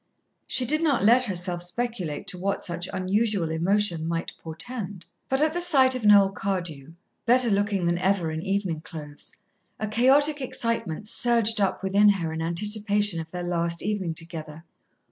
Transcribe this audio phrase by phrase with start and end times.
[0.47, 5.05] She did not let herself speculate to what such unusual emotion might portend.
[5.29, 6.93] But at the sight of Noel Cardew,
[7.27, 9.33] better looking than ever in evening clothes,
[9.79, 14.63] a chaotic excitement surged up within her in anticipation of their last evening together.